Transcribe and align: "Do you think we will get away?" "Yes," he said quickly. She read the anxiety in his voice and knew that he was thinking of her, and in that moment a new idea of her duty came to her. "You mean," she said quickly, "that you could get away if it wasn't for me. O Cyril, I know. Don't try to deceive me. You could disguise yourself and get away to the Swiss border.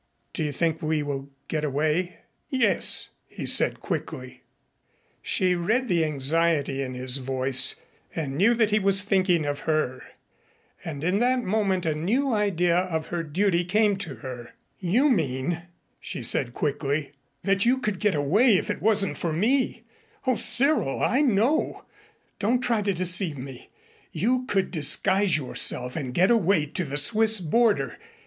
"Do 0.33 0.41
you 0.43 0.51
think 0.51 0.81
we 0.81 1.03
will 1.03 1.29
get 1.47 1.63
away?" 1.63 2.17
"Yes," 2.49 3.09
he 3.27 3.45
said 3.45 3.79
quickly. 3.81 4.41
She 5.21 5.53
read 5.53 5.87
the 5.87 6.03
anxiety 6.03 6.81
in 6.81 6.95
his 6.95 7.17
voice 7.19 7.75
and 8.15 8.35
knew 8.35 8.55
that 8.55 8.71
he 8.71 8.79
was 8.79 9.03
thinking 9.03 9.45
of 9.45 9.59
her, 9.69 10.01
and 10.83 11.03
in 11.03 11.19
that 11.19 11.43
moment 11.43 11.85
a 11.85 11.93
new 11.93 12.33
idea 12.33 12.77
of 12.79 13.05
her 13.09 13.21
duty 13.21 13.63
came 13.63 13.95
to 13.97 14.15
her. 14.25 14.55
"You 14.79 15.07
mean," 15.11 15.67
she 15.99 16.23
said 16.23 16.55
quickly, 16.55 17.11
"that 17.43 17.67
you 17.67 17.77
could 17.77 17.99
get 17.99 18.15
away 18.15 18.57
if 18.57 18.71
it 18.71 18.81
wasn't 18.81 19.19
for 19.19 19.31
me. 19.31 19.83
O 20.25 20.33
Cyril, 20.33 20.99
I 21.03 21.21
know. 21.21 21.85
Don't 22.39 22.61
try 22.61 22.81
to 22.81 22.91
deceive 22.91 23.37
me. 23.37 23.69
You 24.11 24.47
could 24.47 24.71
disguise 24.71 25.37
yourself 25.37 25.95
and 25.95 26.11
get 26.11 26.31
away 26.31 26.65
to 26.65 26.85
the 26.85 26.97
Swiss 26.97 27.39
border. 27.39 27.99